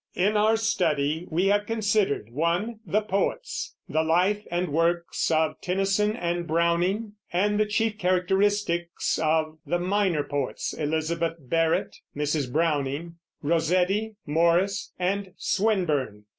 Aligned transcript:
In 0.15 0.35
our 0.35 0.57
study 0.57 1.27
we 1.29 1.45
have 1.49 1.67
considered: 1.67 2.31
(1) 2.31 2.79
The 2.87 3.03
Poets; 3.03 3.75
the 3.87 4.01
life 4.01 4.43
and 4.49 4.69
works 4.73 5.29
of 5.29 5.61
Tennyson 5.61 6.15
and 6.15 6.47
Browning; 6.47 7.13
and 7.31 7.59
the 7.59 7.67
chief 7.67 7.99
characteristics 7.99 9.19
of 9.19 9.59
the 9.63 9.77
minor 9.77 10.23
poets, 10.23 10.73
Elizabeth 10.73 11.35
Barrett 11.37 11.97
(Mrs. 12.17 12.51
Browning), 12.51 13.17
Rossetti, 13.43 14.15
Morris, 14.25 14.91
and 14.97 15.33
Swinburne. 15.37 16.25